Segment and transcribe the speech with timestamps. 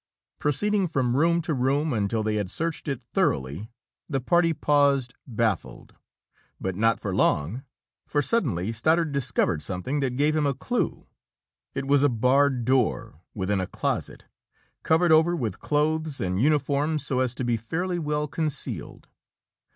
[0.39, 3.69] Proceeding from room to room until they had searched it thoroughly,
[4.09, 5.93] the party paused baffled.
[6.59, 7.65] But not for long,
[8.07, 11.05] for suddenly Stoddard discovered something that gave him a clue.
[11.75, 14.25] It was a barred door, within a closet,
[14.81, 19.07] covered over with clothes and uniforms so as to be fairly well concealed.